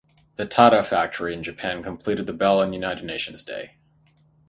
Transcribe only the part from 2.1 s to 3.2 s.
the bell on United